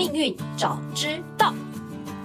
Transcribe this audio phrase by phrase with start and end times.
[0.00, 1.52] 命运早知道，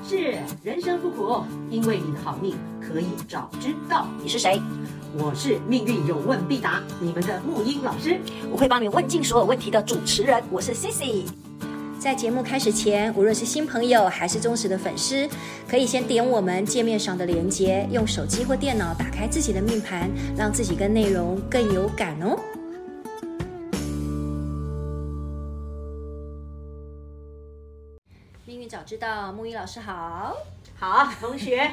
[0.08, 4.08] 是人生不苦，因为你的好命可以早知道。
[4.24, 4.62] 你是谁？
[5.18, 8.18] 我是命运有问必答，你们的木英老师，
[8.50, 10.42] 我会帮你问尽所有问题的主持人。
[10.50, 11.26] 我是 Sissi。
[12.00, 15.28] 在节目开始前，无论是新朋友还是忠实的粉丝，
[15.68, 22.40] 可以先点我们界面上的连接，用手机或电脑打开自己的命盘，让自己跟内容更有感哦。
[28.76, 30.36] 早知道，木易老师好，
[30.76, 31.66] 好同学。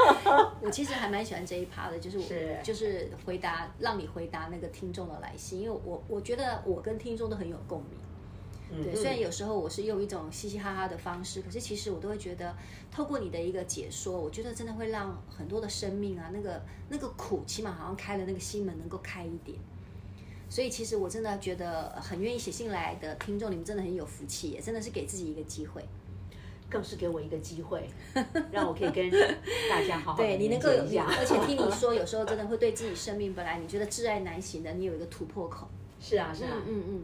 [0.60, 8.84] 我其实还蛮喜欢这一趴的，就是我是就是回答，让你回答那个听众的来信，因为我我觉得我跟听众都很有共鸣。
[8.84, 12.54] 对，虽然有时候我是用一种嘻嘻哈哈的方式，可是其实我都会觉得，
[12.90, 19.58] 透过你的一个解说，我觉得真的会让很多的生命啊，那个那个苦，起码好像开了那个心门，能够开一点。
[20.50, 25.82] 所以其实我真的觉得很愿意写信来的听众，你们真的很有福气，也真的是给自己一个机会，
[26.72, 27.86] 更是给我一个机会，
[28.50, 29.10] 让我可以跟
[29.68, 35.68] 大家好好对你能够有，而且听你 说，有时候真的会对自己生命本来你觉得挚爱难行的，你有一个突破口。
[36.04, 37.02] 是啊，是啊，嗯嗯嗯，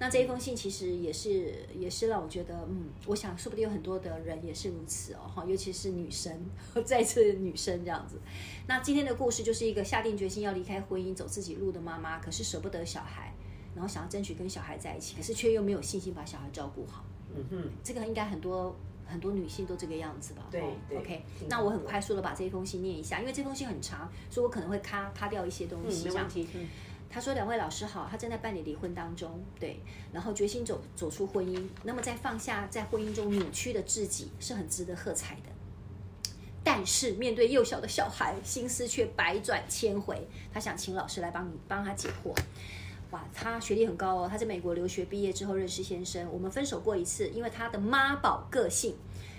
[0.00, 6.36] 那这一封信其实也是，也是让我觉得，嗯，我想说不定有很多的人也是如此哦，哈，尤其是女生，
[6.84, 8.16] 再次女生这样子。
[8.66, 13.32] 那今天的故事就是一个下定决心要离开婚姻，走自己路的妈妈，可是舍不得小孩，
[13.72, 17.04] 然后想要争取跟小孩在一起，可是却又没有信心把小孩照顾好。
[17.32, 18.74] 嗯哼，这个应该很多
[19.10, 20.42] 很多女性都这个样子吧？
[20.50, 20.98] 对对。
[20.98, 26.04] OK，那我很快速的把这一封信念一下，因为这封信很长，所以我可能会卡卡掉一些东西。
[26.04, 26.48] 嗯，没问题。
[26.54, 26.68] 嗯。
[27.12, 29.80] 他说：“两位老师好，他正在办理离婚当中，对，
[30.12, 31.60] 然后决心走走出婚姻。
[31.82, 35.50] 那么在放下在婚姻中扭曲的自己是很值得喝彩的。
[36.62, 40.24] 但是面对幼小的小孩，心思却百转千回。
[40.52, 42.32] 他想请老师来帮你帮他解惑。
[43.10, 48.94] 哇，他学历很高哦，他在美国留学毕业之后认识先生，我们分手过一次，因为他的妈宝个性。”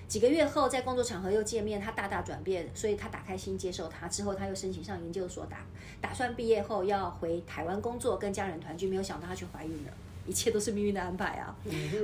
[0.09, 4.09] 几个月后，在工作场合又见面，他大大转变，所以他打开心接受他。
[4.09, 5.59] 之后他又申请上研究所，打
[6.01, 8.89] 打算毕业后要回台湾工作，跟家人团聚。
[8.89, 9.91] 没有想到他却怀孕了，
[10.27, 11.55] 一切都是命运的安排啊！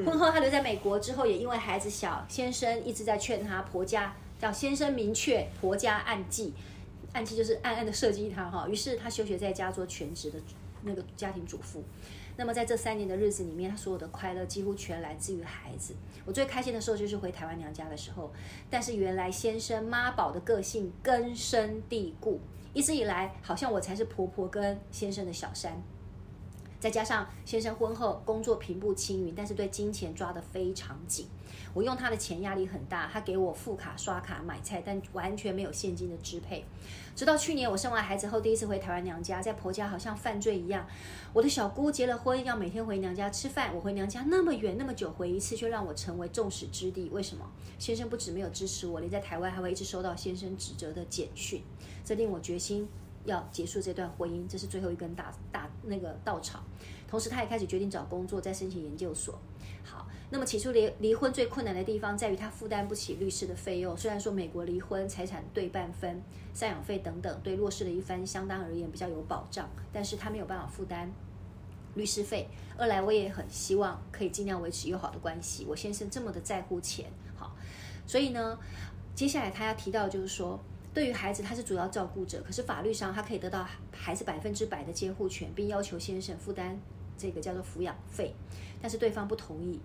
[0.06, 6.54] 婚后他留在美国之后，也因为孩子小，先生一直在劝他，婆家叫先生明确，婆家暗记，
[7.12, 8.66] 暗记就是暗暗的设计他哈。
[8.70, 10.40] 于是他休学在家做全职的
[10.88, 11.84] 那个家庭主妇。
[12.38, 15.94] 那么在这三年的日子里面，她所有的快乐几乎全来自于孩子。
[16.24, 18.32] 我最开心的时候就是回台湾娘家的时候，
[18.70, 22.40] 但是原来先生妈宝的个性根深蒂固，
[22.74, 25.82] 一直以来好像我才是婆婆跟先生的小三。
[26.80, 31.28] 再加上先生婚后工作平步青云，但是对金钱抓得非常紧。
[31.74, 36.66] 我用他的钱压力很大，他给我付卡刷卡买菜，但完全没有现金的支配。
[37.16, 40.88] 直到去年我生完孩子后，第一次回台湾娘家，在婆家好像犯罪一样。
[41.34, 43.76] 我的小姑结了婚，要每天回娘家吃饭。
[43.76, 47.10] 我回娘家那么远那么久，回一次却让我成为众矢之的。
[47.10, 47.46] 为什么？
[47.80, 51.62] 先生不止没有支持我，连在台湾还会一直收到先生指责的简讯，
[52.04, 52.88] 这令我决心。
[53.28, 56.64] 要结束这段婚姻，这是最后一根大大那个稻草。
[57.08, 59.38] 同时，他也开始决定找工作，再申请研究所。
[59.84, 63.96] 好，那么起初离离婚最困难的地方在于他负担不起律师的费用。
[63.96, 66.22] 虽然说美国离婚财产对半分、
[66.56, 71.12] 赡养费等等，对弱势的一方相当而言比较有保障，但是他没有办法负担
[71.96, 72.50] 律师费。
[72.78, 75.66] 二来，我也很希望可以尽量维持友好的关系。
[75.68, 77.56] 我先生这么的在乎钱，好，
[78.06, 78.58] 所以呢，
[79.16, 80.60] 接下来他要提到就是说。
[80.98, 86.76] 对于孩子，他是主要照顾者，可是法律上他可以得到孩子百分之百的监护权，并要求先生负担
[87.16, 88.34] 这个叫做抚养费，
[88.82, 89.80] 但是对方不同意，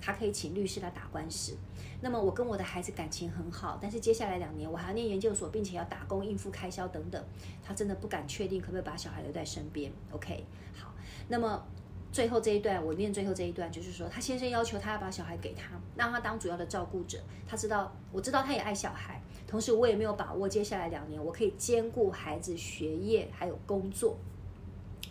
[0.00, 1.56] 他可以请律师来打官司。
[2.00, 7.24] 那么我跟我的孩子感情很好，但是接下来两年我还要念研究所，并且要打工应付开销等等，
[7.62, 9.92] 他真的不敢确定可不可以把小孩留在身边。
[10.10, 10.44] OK，
[10.76, 10.92] 好，
[11.28, 11.64] 那么。
[12.10, 17.18] 最后这一段，我念最后这一段，就是说，他先生要求他要把小孩给他，让他当主要的照顾者。
[17.46, 24.16] 他知道，我知道他也爱小孩，同时我也没有把握接下来两年我可以兼顾孩子学业还有工作。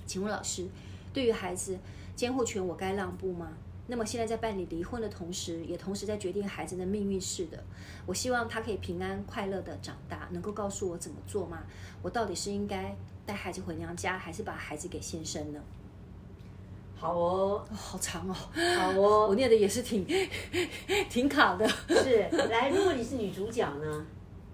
[0.05, 0.65] 请问老师，
[1.11, 1.77] 对于孩子
[2.15, 3.51] 监护权，我该让步吗？
[3.87, 7.19] 那么现在在办理离婚的同时，也同时在决定孩子的命运。
[7.19, 7.63] 是的，
[8.05, 11.63] 我希望他可以平安快乐的长大，能够告诉我怎么做吗？
[12.01, 12.95] 我到底是应该
[13.25, 15.59] 带孩子回娘家，还是把孩子给先生呢？
[16.95, 20.05] 好哦，哦，好长哦，好哦，我念的也是挺
[21.09, 21.67] 挺卡的。
[21.87, 24.05] 是，来，如果你是女主角呢？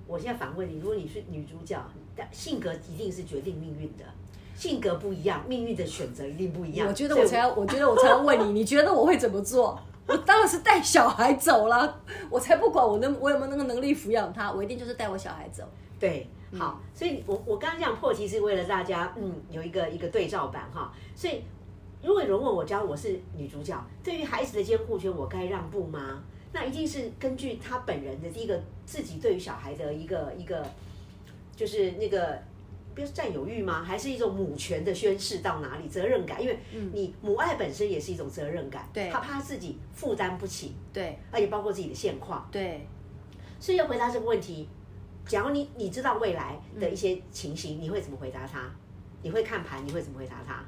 [0.07, 1.79] 我现在反问你，如果你是女主角，
[2.31, 4.03] 性格一定是决定命运的，
[4.55, 6.87] 性格不一样，命运的选择一定不一样。
[6.87, 9.79] 我觉得我才要，我觉得我才要问你， 你觉得我会怎么做？
[10.05, 15.63] 我当然是带小孩走了，我才不管我能我有没有那个能力抚养他，我一定就是带我小孩走。
[15.99, 16.27] 对，
[16.57, 21.41] 好，嗯、所以我我刚刚这样破题是为了大家，嗯，有一个一个对照版哈，所以。
[22.05, 26.21] 如果有人问我，假如我是女主角，对于孩子的监护权，我该让步吗？
[26.51, 30.65] 那一定是根据他本人的第一个自己对于小孩的一个一个，
[31.55, 32.41] 就是那个，
[32.93, 33.83] 不是占有欲吗？
[33.83, 35.87] 还是一种母权的宣示到哪里？
[35.87, 36.57] 责任感，因为
[36.91, 42.87] 你母爱本身也是一种责任感，对，他怕自己负担不起，对，而且包括自己的现况，对。
[43.59, 44.67] 所以要回答这个问题，
[45.25, 48.69] 假如你你知道未来的一些情形，你会怎么回答他？
[49.21, 50.61] 你会看盘，你会怎么回答他？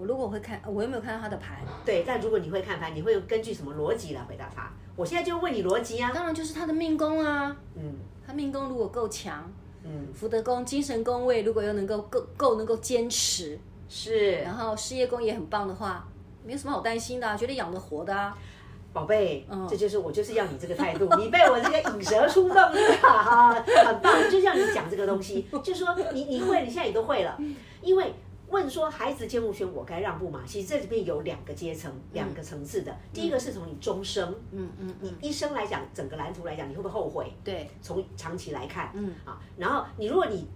[0.00, 1.62] 我如果会看，我又没有看到他的牌？
[1.84, 4.72] 对，但如果你会看牌，你会根据什么逻辑来回答他？
[4.96, 6.10] 我现在就问你逻辑啊。
[6.14, 7.54] 当然就是他的命宫啊。
[7.74, 9.52] 嗯，他命宫如果够强，
[9.84, 13.58] 嗯，福德宫、精神宫位如果又能够够够能够坚持，
[13.90, 16.08] 是，然后事业宫也很棒的话，
[16.46, 18.34] 没有什么好担心的，啊，绝对养得活的啊。
[18.94, 27.38] 宝贝，嗯，这就是我就是要你这个态度，你被我这个引蛇出洞了哈，很棒，就像你讲这个东西，就是说你你会，你现在也都会了，
[27.82, 28.14] 因为
[28.50, 30.42] 问说孩子监护权，我该让步吗？
[30.46, 37.32] 其实这里面有两个阶层，两个层次的，第一个是从你终生，嗯嗯，你一生来讲，整个蓝图来讲，你会不会后悔？
[37.42, 40.46] 对，从长期来看，嗯啊，然后你如果你。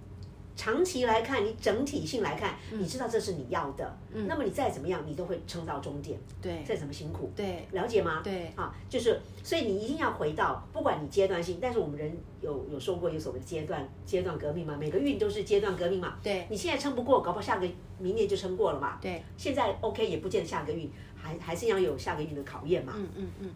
[0.56, 8.21] 长期来看，你整体性来看，你知道这是你要的，嗯，那么你再怎么样，你都会撑到终点，对，再怎么辛苦，对，了解吗？
[8.23, 17.69] 对，啊，就是，所以你一定要回到，不管你阶段性，但是我们人有有说过有所谓的阶段阶段革命嘛，每个运都是阶段革命嘛，对，你现在撑不过，搞不好下个
[17.99, 23.51] 明年就撑过了嘛，对，现在 OK 也不见得下个运还还是要有下个运的考验嘛，嗯嗯嗯，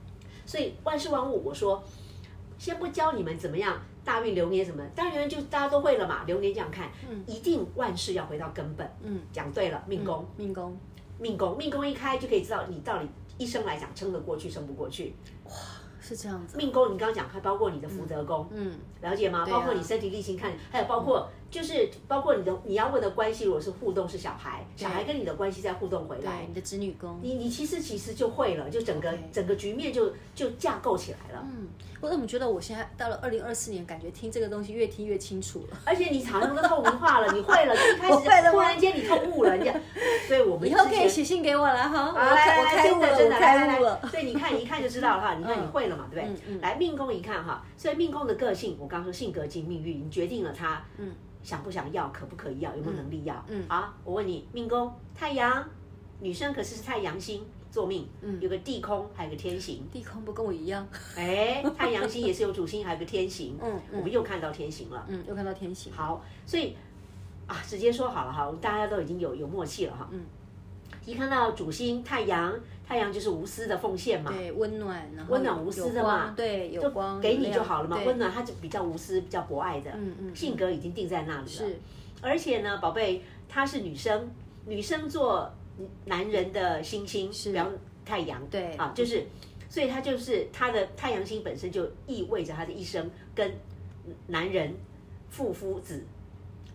[0.44, 1.82] 所以万事万物，我说。
[2.60, 6.24] 先不教你们怎么样大运流年什么，大运流年就大家都会了嘛。
[6.24, 8.90] 流年这样看，嗯，一定万事要回到根本。
[9.02, 10.74] 嗯，讲对了，命宫，命宫，
[11.18, 13.06] 命宫，命宫一开就可以知道你到底
[13.36, 15.14] 一生来讲撑得过去，撑不过去。
[15.44, 15.52] 哇，
[16.00, 16.56] 是这样子。
[16.56, 19.44] 命宫，你刚刚讲还包括你的福德宫，嗯，了解吗？
[19.44, 31.44] 包括你身体力行看，还有包括就是包括你的你要问的关系，如果是互动是小孩，小孩跟你的关系再互动回来，你的子女宫，你你其实其实就会了，就整个整个局面就就架构起来了。
[31.44, 31.68] 嗯。
[32.00, 39.74] 我怎么觉得我现在到了二零二四年，感觉听这个东西越听越清楚了，而且你常常都透明化了，你会了， 开始突然间你通悟了，你讲，
[40.28, 46.60] 所以我们以后可以写信给我了哈，我开我开悟了，真的开悟了，所以你看一看就知道了哈，你看你会了嘛，对不对？
[46.60, 51.12] 来命宫一看哈，所以命宫的个性，我刚说性格及命运，你决定了他，嗯，
[51.48, 55.66] 想不想要，可不可以要，有没有能力要，嗯，好，我问你，命宫太阳，
[56.20, 57.42] 女生可是是太阳星。
[57.70, 59.86] 做命，嗯，有个地空，还有个天行。
[59.90, 60.86] 地空不跟我一样？
[61.16, 63.58] 哎，太阳星也是有主星，还有个天行。
[63.62, 65.06] 嗯，我们又看到天行了。
[65.08, 65.90] 嗯，又看到天行。
[65.92, 66.76] 好，所以
[67.46, 70.08] 啊，直接说好了哈，大家都已经有有默契了哈。
[70.10, 70.24] 嗯，
[71.06, 72.54] 一看到主星太阳，
[72.88, 74.32] 太阳就是无私的奉献嘛。
[74.32, 76.32] 对，温暖，温暖无私的嘛。
[76.34, 77.98] 对，有光给你就好了嘛。
[78.06, 79.90] 温暖，他就比较无私，比较博爱的。
[79.94, 80.34] 嗯嗯。
[80.34, 81.46] 性格已经定在那里了。
[81.46, 81.78] 是。
[82.22, 84.30] 而且呢，宝贝，她是女生，
[84.66, 85.52] 女生做。
[86.06, 87.70] 男人的星星是比方
[88.04, 89.24] 太阳，对啊，就是，
[89.68, 93.54] 所以他就是他的太阳星本身就意味着他的一生跟
[94.26, 94.74] 男人
[95.30, 96.04] 父夫子，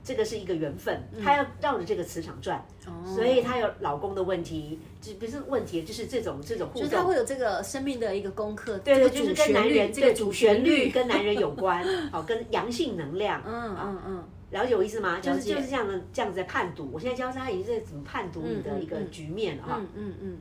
[0.04, 2.64] 这个是一个缘分，他要绕着这个磁场转，
[3.06, 14.24] 所以他有老公的问题，就不是问题，就是这种这种互动，就是他会有这个生命的一个功课，对对，就是跟男人这个主旋律跟男人有关， 好，跟阳性能量，嗯嗯嗯。
[14.52, 15.20] 了解我意思吗？
[15.20, 16.88] 就是就是这样的这样子在判读。
[16.94, 19.78] 我现在教他已经在怎么判读你的一个局面了哈。
[19.80, 20.38] 嗯嗯嗯。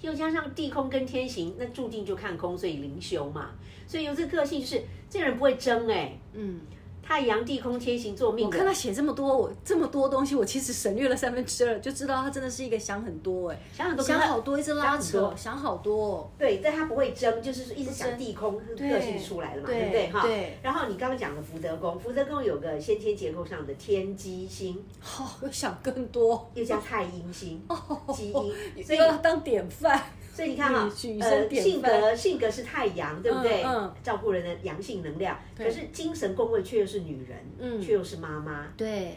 [0.00, 3.50] 又加上地空跟天行，那注定就看空，所以灵修嘛。
[3.84, 4.80] 所以有这个个性，就是
[5.10, 6.16] 这个人不会争哎。
[6.34, 6.60] 嗯。
[7.08, 16.30] 太阳地空天行坐命，我看他写这么多，我这么多东西，我其实省略了三分之二，就知道他真的是一个想很多哎，想很多，想好多，一直拉扯，想好多。
[16.38, 20.20] 对，但他不会争，就是一直想地空个性出来了嘛，对不对哈？
[20.20, 20.58] 对。
[20.62, 27.66] 然后你刚刚讲的福德宫，福德宫有个先天结构上的天机星，好，我想更多，又叫太阴星，
[28.14, 29.98] 基因，所以要当典范。
[30.38, 30.88] 所以你看哈，
[31.20, 33.64] 呃，性格性格是太阳，对不对？
[33.64, 33.92] 嗯。
[34.04, 38.68] 照顾人的阳性能量，可是精神宫位却又是女人，嗯，却又是妈妈。
[38.76, 39.16] 对。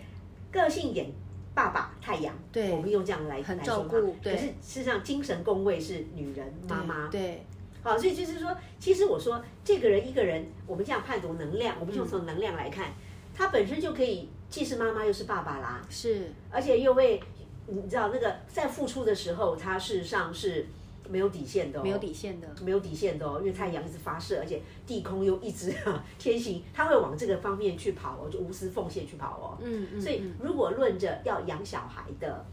[0.51, 1.13] 个性演
[1.54, 3.90] 爸爸太阳，对，我们用这样来来说嘛。
[4.24, 7.08] 可是事实上，精神宫位是女人妈妈。
[7.10, 7.46] 对。
[7.84, 12.92] 好，所以就是说，其实我说这个人一个人，我们这样判读能量，我们就从能量来看，
[13.36, 15.86] 他本身就可以既是妈妈又是爸爸啦。
[15.88, 16.32] 是。
[16.50, 17.22] 而且又为
[17.68, 20.66] 你知道那个在付出的时候，他事实上是。
[21.12, 25.74] 没有底线的、哦，没有底线的，没有底线的哦，因为太阳一直发射，而且地空又一直
[26.18, 29.58] 天行，他会往这个方面去跑哦，就无私奉献去跑哦。
[29.62, 30.01] 嗯嗯。
[30.01, 32.46] 所以如果论着要养小孩的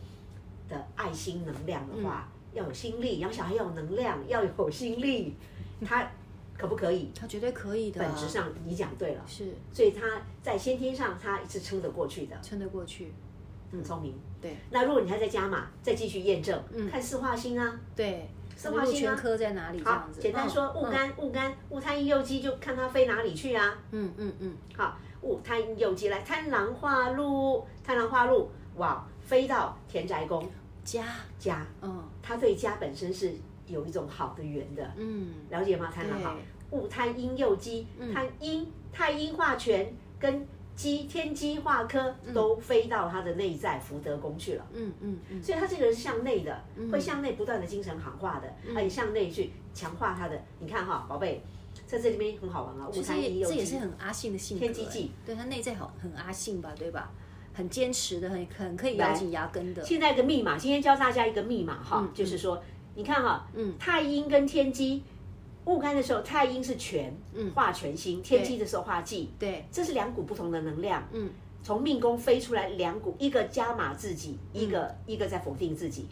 [0.69, 5.35] 的爱心能量的话，嗯、要有心力，养小孩要有能量，要有心力，
[5.85, 6.11] 他
[6.59, 7.11] 可不可以？
[7.15, 8.01] 他绝对可以的。
[8.01, 9.55] 本质上你讲对了，是。
[9.73, 13.13] 所以他在先天上他是撑得过去的，撑得过去。
[13.71, 14.15] 很聪明。
[14.41, 14.57] 对。
[14.71, 17.79] 那如果你还在加码，再继续验证，嗯、看四化星啊。
[17.95, 18.27] 对。
[18.59, 19.15] 生化星啊。
[19.15, 19.79] 全科在哪里？
[19.79, 20.21] 这样子。
[20.21, 23.79] 简单说，戊干戊干戊太阴右机就看它飞哪里去啊。
[23.93, 24.57] 嗯嗯嗯。
[24.77, 30.45] 好，戊太阴右机来贪狼化禄，贪狼化禄，哇，飞到田宅宫
[30.83, 31.05] 家
[31.39, 31.65] 家。
[31.81, 33.33] 嗯，它对家本身是
[33.69, 34.93] 有一种好的缘的。
[34.97, 35.91] 嗯，了解吗？
[35.95, 36.37] 贪狼好，
[36.71, 40.45] 戊太阴右机，贪阴太阴化权跟。
[40.79, 50.41] 机天机化科都飞到他的内在福德宫去了，嗯嗯嗯，所以他这个人是向内的，会向内不断的精神喊话的，而且向内去强化他的。
[50.61, 51.43] 你看哈，宝贝，
[51.85, 52.89] 在这里面很好玩啊。
[52.93, 57.11] 其实这也是很阿信的性格，天机记，对他内在好很阿信吧，对吧？
[57.53, 59.85] 很坚持的，很很可以咬紧牙根的。
[59.85, 62.63] 现在一个密码，今天教大家一个密码哈，就是说，
[62.95, 65.03] 你看哈，嗯，太阴跟天机。
[65.69, 67.15] 戊干的时候，太阴是权，
[67.55, 71.07] 化全星；天机的时候化忌，对，这是两股不同的能量。
[71.13, 71.29] 嗯，
[71.63, 76.09] 从命宫飞出来两股，一个加码自己，一个一个在否定自己。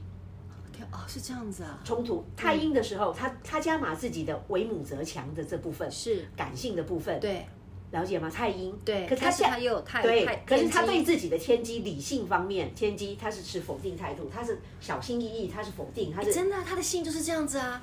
[0.93, 1.81] 哦，是这样子啊。
[1.85, 7.19] 冲突太阴的时候，他他加码自己的为母则强的这部分是感性的部分。
[7.19, 7.47] 对，
[7.93, 8.29] 了解吗？
[8.29, 17.83] 太阴对，可是他他又有太对，可是他对自己的天机理性方面，天机他是持否定态度，他是小心翼翼，他是否定，他是真的，他的性就是这样子啊。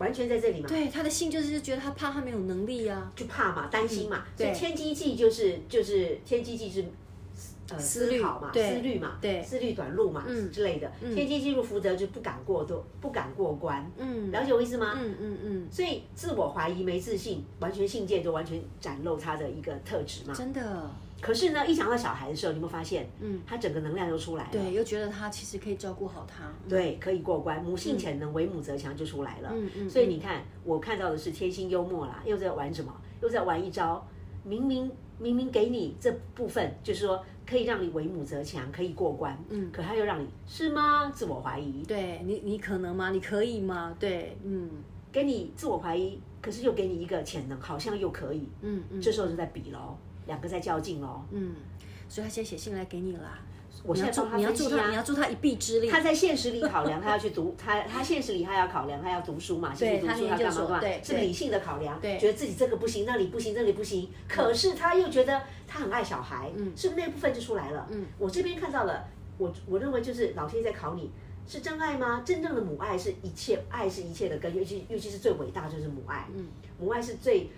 [0.00, 0.68] 完全在这里嘛？
[0.68, 4.24] 对，他的性就是觉得他怕他没有能力啊，就怕嘛，担心嘛。
[4.36, 6.84] 所以天机计就是就是天机计是
[7.70, 10.90] 呃思考嘛，思虑嘛，对，思虑短路嘛之类的。
[11.14, 13.90] 天机进入福德就不敢过多，不敢过关。
[13.96, 14.98] 嗯，了解我意思吗？
[15.00, 15.68] 嗯嗯嗯。
[15.70, 20.34] 所以自我怀疑、没自信，完全信件就完全展露他的一个特质嘛。
[20.34, 20.90] 真的。
[21.20, 23.06] 可是呢，一想到小孩的时候，你有没有发现？
[23.20, 24.50] 嗯，他整个能量又出来了。
[24.52, 26.50] 对，又觉得他其实可以照顾好他。
[26.66, 29.50] 对，可以过关，母性潜能，为母则强就出来了。
[29.52, 29.90] 嗯嗯。
[29.90, 32.90] 所以你看，我看到的是天心幽默啦，又在玩什么？
[33.20, 34.02] 又在玩一招，
[34.44, 39.38] 明明明明给你这部分，就是说可以让你为母则强，可以过关。
[39.50, 39.70] 嗯。
[39.70, 41.12] 可他又让你是吗？
[41.14, 41.84] 自我怀疑。
[41.84, 43.10] 对你，你可能吗？
[43.10, 43.94] 你可以吗？
[44.00, 44.68] 对，嗯，
[45.12, 48.48] 给你自我怀疑，可是又给你一个潜能，好像又可以。
[48.62, 49.00] 嗯嗯。
[49.00, 49.96] 这时候就在比喽。
[50.26, 51.54] 两个在较劲喽，嗯，
[52.08, 53.40] 所以他先写信来给你啦。
[53.82, 55.88] 我现在帮他分析啊，你要助他一臂之力。
[55.88, 60.80] 他在现实里考量，他要去读，他他现实里他要考量，他要读书嘛，对，读书他干嘛干嘛？
[61.02, 64.08] 是理性的考量，对，觉得自己这个不行，那里不行，那里不行。
[64.28, 67.86] 可是他又觉得他很爱小孩，嗯，是不是那部分就出来了？
[67.90, 69.04] 嗯，我这边看到了，
[69.38, 71.10] 我我认为就是老天在考你，
[71.48, 72.22] 是真爱吗？
[72.24, 76.46] 真正的母爱是一切，爱是一切的根，尤其尤其是最伟大就是母爱，嗯，
[76.78, 77.48] 母爱是最。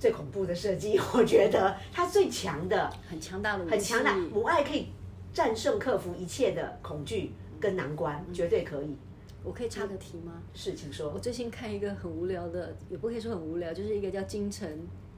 [0.00, 4.16] 最恐怖的设计， 我觉得它最强的，很强大的，很强大。
[4.16, 4.88] 母爱可以
[5.32, 8.96] 战胜、克服一切的恐惧跟难关，绝对可以。
[9.44, 10.40] 我可以插个题吗？
[10.54, 11.10] 是，请说。
[11.10, 14.68] 我最近看一个很无聊的，也不可以说很无聊，就是一个叫京城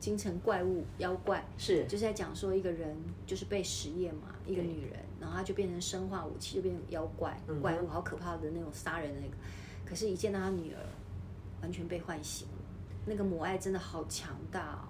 [0.00, 9.34] 京城怪物妖怪，是，就是在讲说一个人就是被实验嘛，一个女人，然后她就变成生化武器，就变成妖怪怪物，好可怕的那种杀人的那个。
[9.84, 10.80] 可是，一见到她女儿，
[11.60, 12.54] 完全被唤醒了。
[13.04, 14.88] 那个母爱真的好强大哦！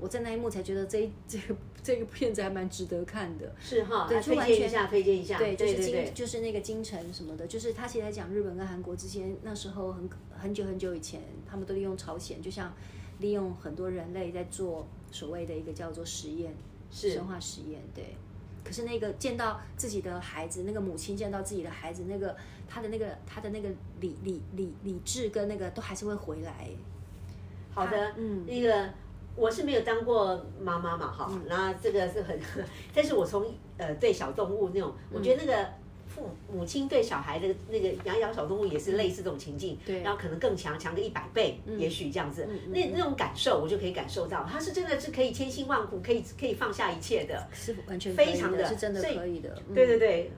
[0.00, 3.52] 我在那一幕才觉得这一这个这个片子还蛮值得看的。
[3.60, 5.38] 是哈，对，推荐一下，推荐一下。
[5.38, 12.72] 对，就是京，就是那个京城什么的，就是他其实在讲日本跟韩国之间，那时候很很久很久以前，他们都利用朝鲜，就像
[13.18, 16.54] 利用很多人类在做所谓的一个叫做实验，
[16.90, 17.80] 是生化实验。
[17.94, 18.16] 对，
[18.64, 22.34] 可是那个见到自己的孩子，那个母亲见到自己的孩子，那个
[22.66, 23.68] 他的那个他的那个
[24.00, 26.68] 理理理理智跟那个都还是会回来。
[27.72, 28.90] 好的，嗯，那个
[29.36, 32.38] 我是没有当过妈妈嘛，哈，那这个是很，
[32.94, 33.46] 但是我从
[33.78, 35.68] 呃对小动物那种，我觉得那个
[36.08, 50.30] 父母亲对小孩的那个养养小动物也是类似这种情境，对，然后可能更强，强个一百倍，也许这样子，那那种感受我就可以感受到，他是真的是可以千辛万苦，可以可以放下一切的，是完全非常的，是真的可以的，对对对。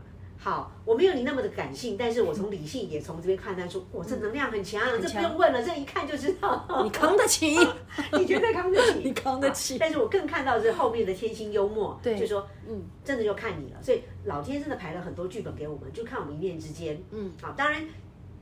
[0.42, 7.56] 好，我没有你那么的感性，但是我从理性也从这边看得出，我这能量很强，这不用问了，这一看就知道， 你扛得起，
[8.18, 9.78] 你绝对扛得起，你扛得起。
[9.80, 17.86] 但是我更看到是后面的天心幽默，对，就说，嗯，真的就看你了，所以老天真的排了很多剧本给我们，就看我们一念之间，嗯，好，当然。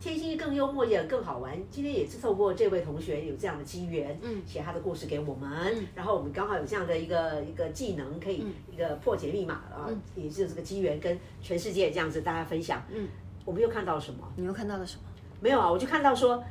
[0.01, 1.57] 天心更幽默也更好玩。
[1.71, 8.43] 今天也是透过这位同学有这样的机缘，嗯，写他的故事给我们，嗯，然后我们刚好有这样的一个一个技能，可以
[8.73, 13.07] 一个破解密码啊，嗯，也是这个机缘跟全世界这样子大家分享，嗯，
[13.45, 14.27] 我们又看到了什么？
[14.37, 15.03] 你又看到了什么？
[15.39, 16.43] 没有啊，我就看到说，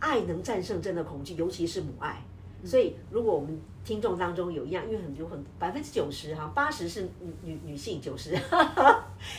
[0.00, 2.20] 爱能战胜真的恐惧，尤其是母爱。
[2.64, 8.36] 所以，如果我们听众当中有一样，因为很有很百分之九十哈，八十是女女女性，九十，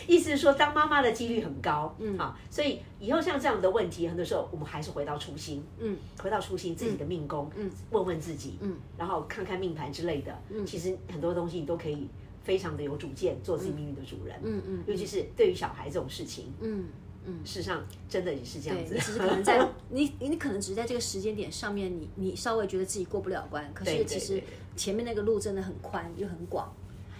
[0.07, 2.17] 意思是说当妈妈的几率很高，嗯。
[2.17, 12.07] 啊，所以以后像这样的问题，很多时候我们还是回到初心，嗯，回到初心，自己的命宫，嗯，问问自己，嗯，然后看看命盘之类的，嗯，其实很多东西你都可以
[12.43, 16.86] 非常的有主见，做自己命运的主人，嗯嗯，尤其是对于小孩这种事情，嗯。
[17.25, 18.93] 嗯，事实上真的也是这样子。
[18.93, 19.59] 你只是可能在
[19.91, 24.41] 你你可能只是在这个时间点上面，你你稍微觉得自己过不了关，可是其实
[24.77, 26.74] 前面那个路真的很宽又很广。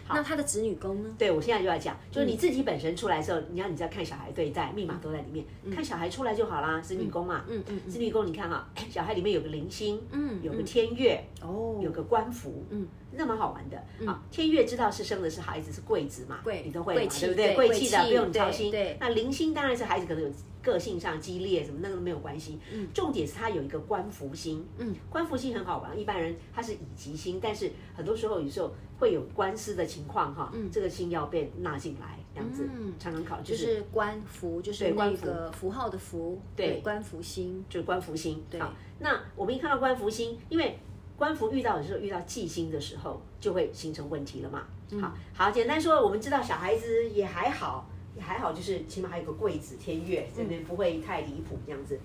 [0.10, 1.10] 那他的子女宫呢？
[1.18, 6.80] 对，我现在就要讲，就是你自己本身出来的时候，你要你在看小孩对待密码都在里面，看小孩出来就好啦。
[6.82, 13.78] 子女宫嘛，嗯嗯，子女宫你看哈，小孩里面有个灵星，嗯，有个天月，哦，有个官符，嗯，那蛮好玩的。
[14.06, 17.56] 啊，天月知道是生的是孩子是贵子嘛，贵，你都会嘛，对不对？
[17.56, 18.72] 贵气的不用你操心。
[18.72, 20.30] 对，那零星当然是孩子可能有
[20.62, 22.60] 个性上激烈什么，那个都没有关系。
[22.74, 28.72] 嗯，重点是他有一个官福星，嗯，官福星很好玩，一般人他是乙级星，但是很多时候有时候。
[29.00, 32.68] 会有官司的情况哈，这个星要被纳进来，这样子
[33.00, 38.44] 常常考就是官福，就是那个符号的符，对，官福星就是官福星。
[38.60, 40.78] 好，那我们一看到官福星，因为
[41.20, 44.64] 官服遇到的时候，遇到忌星的时候，就会形成问题了嘛。
[45.02, 52.00] 好，好，简单说，我们知道小孩子也还好，也还好，就是起码还有个贵子天月这边不会太离谱这样子。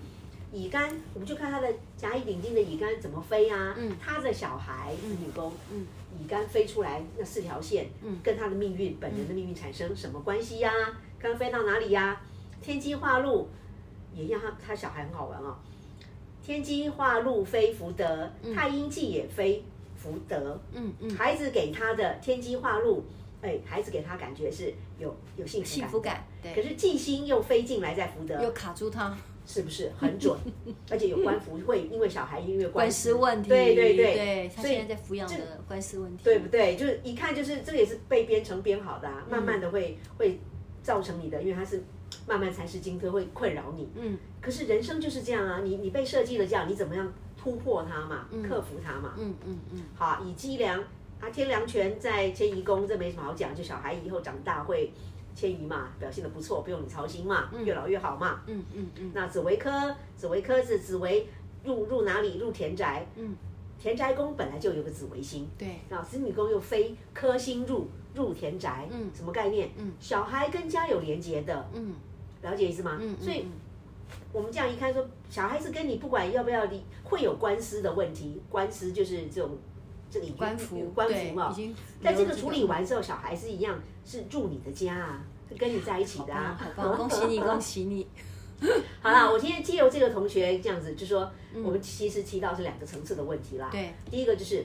[0.52, 3.74] 乙肝，我们就看他的甲乙丙丁的乙肝怎么飞啊？
[3.78, 5.86] 嗯，他的小孩子女工，嗯，
[6.20, 10.70] 乙肝飞出来那四条线，嗯，跟他的命运本人的命运产生什么关系呀？
[11.18, 12.20] 刚飞到哪里呀？
[12.60, 13.48] 天机化禄，
[14.14, 15.56] 也让他他小孩很好玩哦。
[16.44, 19.64] 天机化禄非福德，太阴忌也非
[19.96, 23.02] 福德，嗯嗯，孩子给他的天机化禄，
[23.40, 26.54] 哎，孩子给他感觉是有有幸福感，幸福感，对。
[26.54, 29.16] 可是忌星又飞进来在福德，又卡住他。
[29.46, 29.92] 是不是？
[29.98, 30.34] 很准？
[30.90, 36.74] 而且有官服会因为小孩因为官司问题，对对对，对他现在在抚养的官司问题，对不对？
[36.76, 40.40] 就是一看就是这个也是被编程编好的，啊，慢慢的会会
[40.82, 41.84] 造成你的，因为它是
[42.26, 43.88] 慢慢才是金科会困扰你。
[43.94, 49.14] 嗯，可是人生就是这样啊，你你被设计了这样，你怎么样突破它嘛，克服它嘛？
[49.16, 49.82] 嗯嗯嗯。
[49.94, 50.80] 好，以机梁
[51.20, 54.92] 啊，天梁权在迁移宫，这没什么好讲，就小孩以后长大会。
[55.36, 58.40] 迁移嘛，表现的不错，不用你操心嘛，越老越好嘛。
[58.46, 59.10] 嗯嗯嗯。
[59.12, 61.26] 那紫薇科，紫薇科是紫薇
[61.64, 62.38] 入入哪里？
[62.38, 63.04] 入田宅。
[63.16, 63.34] 嗯。
[63.76, 65.50] 田宅宫本来就有个紫微星。
[65.58, 65.80] 对。
[65.88, 68.88] 然后子女宫又非科星入入田宅。
[68.92, 69.10] 嗯。
[69.12, 69.68] 什么概念？
[69.76, 69.90] 嗯。
[69.98, 71.68] 小孩跟家有连结的。
[71.74, 71.92] 嗯。
[72.44, 72.96] 了解意思吗？
[73.00, 73.16] 嗯。
[73.20, 73.46] 所以，
[74.32, 78.40] 我们这样一看说，小孩子跟你不管要不要离，会有官司的问题。
[78.48, 79.58] 官司就是这种，
[80.08, 81.50] 这里官服，官服嘛。
[81.50, 81.74] 已经。
[82.02, 83.82] 在这个处理完之后，小孩是一样。
[84.06, 86.60] 是住你的家啊，是跟你在一起的啊。
[86.76, 88.06] 好， 恭喜你，恭喜你。
[89.00, 93.70] 好了，我今天借由这个同学这样子，就说我们其实提到是两个层次的问题啦。
[93.72, 94.62] 对，第一个就是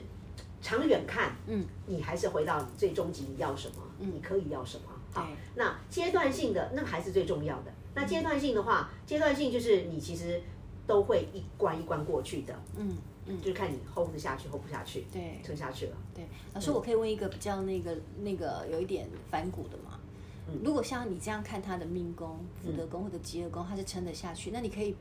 [0.60, 4.84] 长远看，嗯，你还是回到你最终极你要什么，你可以要什么。
[5.12, 7.72] 好，那阶段性的那还是最重要的。
[7.94, 10.40] 那阶段性的话，阶段性就是你其实
[10.86, 12.54] 都会一关一关过去的。
[12.76, 12.96] 嗯。
[13.26, 15.96] 嗯，就是看你 hold 得下去，hold 不下去，对，撑下去了。
[16.14, 20.00] 对，老师，我可以问一个比较那个那个有一点反骨的吗？
[20.48, 24.96] 嗯，如果像你这样看他的命宫、福德宫或者吉厄宫，他是撑得下去，那你可以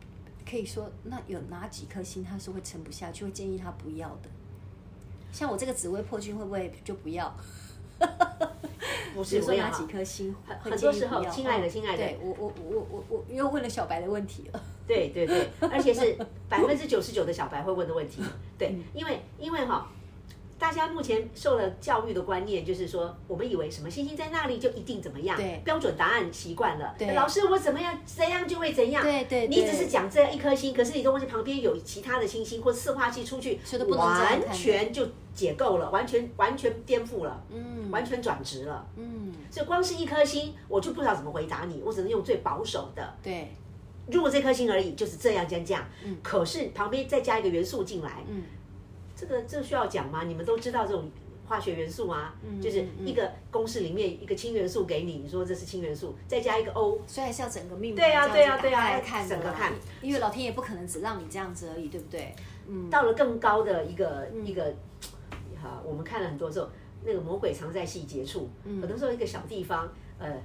[0.46, 4.30] 可以说，那有哪几颗星他是会撑不下去，会建议他不要的？
[5.32, 7.34] 像我这个紫微破军会不会就不要？
[9.14, 10.36] 不是说哪几颗星？
[10.62, 14.62] 很多时候，亲爱的，亲爱的，对我我我我我又问了小白的问题了。
[14.88, 16.18] 对对对，而且是
[16.48, 18.24] 百分之九十九的小白会问的问题。
[18.58, 19.88] 对，因为因为哈，
[20.60, 26.94] 大家目前受了教育的观念，就是说，我们以为什么星星在那里就一定怎么样，对，标准答案习惯了。
[26.98, 29.02] 对，老师我怎么样怎样就会怎样。
[29.02, 33.58] 对对，你只是讲这样一颗星，可是你都忘记旁边有其他的星星或四化器出去，
[33.98, 43.48] 完全就解构了，完全完全颠覆了，嗯，完全转职了，嗯，所以光是一颗星，我就不知道怎么回答你，我只能用最保守的，对。
[44.12, 45.88] 如果这颗星而已，就是这样这样这样。
[46.04, 46.18] 嗯。
[46.24, 48.42] 可是旁边再加一个元素进来，嗯，
[49.20, 50.24] 这个这需要讲吗？
[50.24, 51.12] 你们都知道这种
[51.46, 52.34] 化学元素吗？
[52.42, 52.62] 嗯。
[52.62, 57.94] 就是一个公式里面一个氢元素给你，你说这是氢元素，再加一个 O，所以还是要整个命。
[57.96, 62.34] 对呀对呀对呀，看整个看，因为老天爷不可能只让你这样子而已，对不对？
[62.68, 62.90] 嗯。
[62.90, 64.74] 到了更高的一个一个，
[65.62, 66.70] 哈，我们看了很多时候，
[67.04, 70.42] 那个魔鬼藏在细节处，很多时候一个小地方，呃，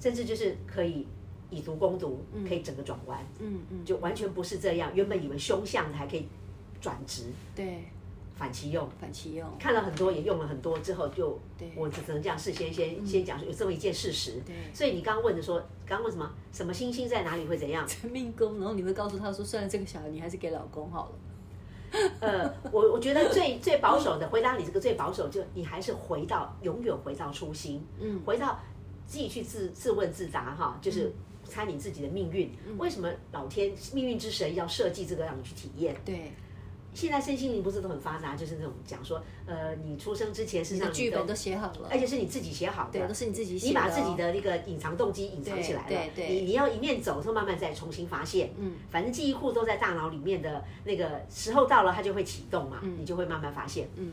[0.00, 1.06] 甚至就是可以。
[1.54, 4.90] 以毒攻毒，可以整个转弯，嗯嗯，就完全不是这样。
[4.94, 6.26] 原本以为凶相的还可以
[6.82, 7.84] 转职，对，
[8.34, 9.48] 反其用，反其用。
[9.58, 11.38] 看了很多，也用了很多之后，就，
[11.76, 14.42] 我只能这样事先先先讲有这么一件事实。
[14.44, 16.28] 对，所以你刚刚问的说，刚刚问什么？
[16.52, 17.86] 什么星星在哪里会怎样？
[18.10, 21.14] 命宫，然后你会告诉他说，算了，这个小孩你还是给老公好了。
[22.20, 28.58] 呃，我我觉得最最保守的回答你这个最保守，就你还是回到永远回到初心，嗯，回到
[29.06, 31.14] 自己去自自问自答哈，就是。
[31.44, 35.94] 猜你自己的命运，为什么老天命运之神要设计这个让你去体验？
[36.02, 36.32] 对，
[36.94, 54.12] 现在身心灵不是都很发达，就是那种讲说，呃，你出生之前是让剧本都写好了，而且是你自己写好的，对，都是你自己写的，你把自己的那个隐藏动机隐藏起来了，对对，你你要一面走，后慢慢再重新发现，嗯，反正记忆库都在大脑里面的那个时候到了，它就会启动嘛，嗯，你就会慢慢发现，嗯。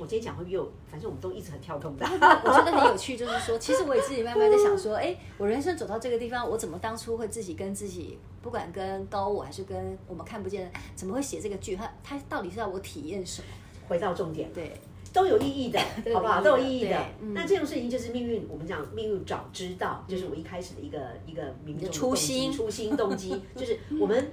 [0.00, 2.06] 我今天讲会又，反正我们都一直很跳动的。
[2.06, 11.76] 我觉得很有趣，就是说，其实我也自己慢慢在想说， 哎，我人生走到这个地方，我怎么当初会自己跟自己，不管跟高我还是跟我们看不见的，怎么会写这个剧？
[11.76, 13.48] 它它到底是要我体验什么？
[13.88, 14.72] 回到重点，对，
[15.12, 15.78] 都有意义的，
[16.14, 16.40] 好不好？
[16.40, 16.96] 都有意义的。
[17.34, 24.32] 那这种事情就是命运，我们讲命运早知道，就是我一开始的一个一个冥冥中的初心、初心动机，就是我们。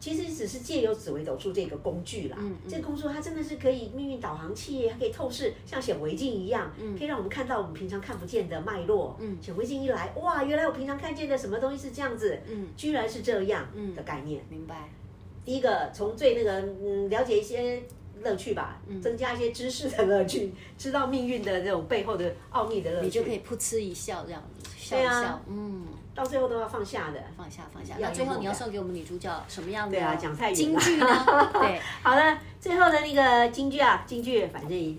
[0.00, 9.16] 其实只是借由紫微斗数这个工具啦，嗯嗯、这个工具它真的是可以命运导航器，它可以透视，像显微镜一样，嗯、可以让我们看到我们平常看不见的脉络。
[9.20, 14.40] 嗯、显微镜一来，哇，原来我平常看见的什么东西是这样子，嗯、居然是这样的概念。
[14.48, 14.88] 明白。
[15.44, 17.82] 第一个从最那个嗯了解一些
[18.22, 25.86] 乐趣吧，嗯、增加一些知识的乐趣， 知道命运的这种背后的奥秘的乐趣，你就可以噗嗤一笑这样子，笑一笑，啊、嗯。
[26.18, 27.94] 到最后都要放下的，放下放下。
[28.00, 29.96] 那最后你要送给我们女主角什么样的？
[29.96, 30.56] 对啊，讲太远了。
[30.56, 31.06] 金句呢？
[31.54, 34.98] 对，好了，最后的那个京剧啊，京剧反正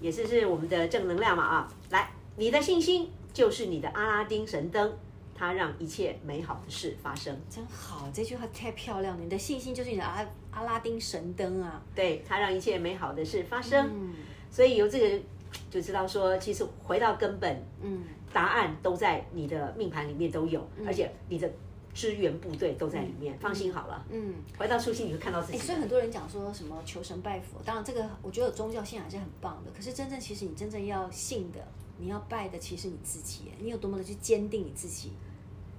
[0.00, 1.72] 也是是我们的正能量嘛啊！
[1.88, 4.92] 来，你的信心就是你的阿拉丁神灯，
[5.34, 7.34] 它让一切美好的事发生。
[7.48, 9.24] 真好，这句话太漂亮了。
[9.24, 13.88] 你的信心就是你的阿阿拉丁神灯啊，对，它让一切美好的事发生。
[13.90, 14.12] 嗯，
[14.50, 15.24] 所以由这个
[15.70, 18.04] 就知道说，其实回到根本，嗯。
[18.32, 21.50] 答案都在你的命盘里面都有，嗯、而且你的
[21.92, 24.06] 支援部队都在里面，嗯、放心好了。
[24.10, 25.58] 嗯，回到初心你会看到自己。
[25.58, 29.70] 所以很多人讲说什么求神拜佛，当然这个我觉得宗教信仰还是很棒的。
[29.72, 31.58] 可是真正其实你真正要信的，
[31.98, 35.12] 你要拜的，其实你自己，你有多么的去坚定你自己。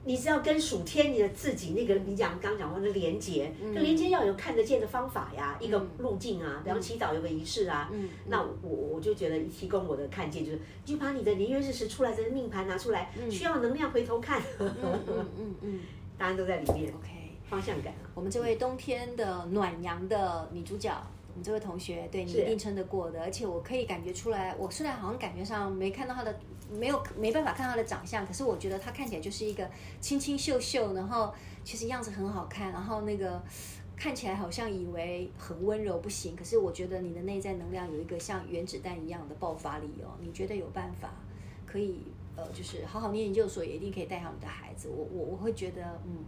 [0.04, 7.92] 你是要跟属天你的自己那个，你讲刚讲过的连接，这连接要有看得见的方法呀，一个路径啊，比方祈祷有个仪式啊。
[8.28, 14.42] 那我我就觉得提供我的看见就是，就把你的年月日时出来的命盘拿出来，需要能量回头看。
[14.60, 14.76] 嗯
[15.08, 15.80] 嗯嗯，
[16.18, 16.92] 答案都在里面。
[16.94, 17.10] OK，
[17.50, 17.94] 方向感。
[18.16, 20.92] 我们这位冬天的暖阳的女主角。
[21.34, 26.39] 我们这位同学，对你一定撑得过的，而且我可以感觉出来，我虽然好像感觉上没看到他的，
[26.70, 29.70] 没有没办法看到他的长相，可是我觉得他看起来就是一个
[30.02, 33.41] 清清秀秀，然后其实样子很好看，然后那个
[33.96, 41.13] 看起来好像以为很温柔不行，可是我觉得你的内在能量有一个像原子弹一样的爆发力哦，你觉得有办法
[41.65, 42.04] 可以
[42.36, 46.26] 呃，就是好好念研究所，也一定可以带好你的孩子，我我我会觉得嗯，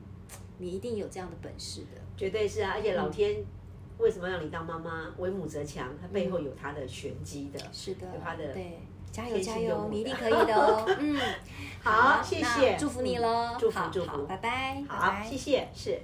[0.59, 3.41] 你一定有这样的本事的，绝对是啊，而且老天。
[3.41, 3.45] 嗯
[3.97, 5.13] 为什么让你当妈妈？
[5.17, 8.79] 为母则强，它背后有它的玄机的，是的，有它的对，
[9.12, 10.86] 加油加油，你一定可以的哦。
[10.99, 11.17] 嗯，
[11.84, 15.99] 好，谢谢，祝福你喽，祝福祝福，拜拜，好，谢谢，是。